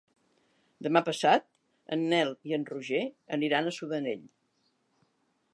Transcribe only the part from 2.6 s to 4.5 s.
Roger aniran a Sudanell.